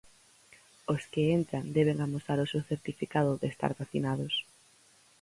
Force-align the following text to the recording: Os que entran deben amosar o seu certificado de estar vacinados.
Os 0.93 1.01
que 1.11 1.23
entran 1.37 1.63
deben 1.77 1.97
amosar 1.99 2.37
o 2.41 2.49
seu 2.51 2.61
certificado 2.71 3.31
de 3.41 3.47
estar 3.53 3.71
vacinados. 3.81 4.33